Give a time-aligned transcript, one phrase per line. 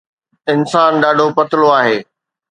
[0.53, 1.97] انسان ڏاڍو پتلو آهي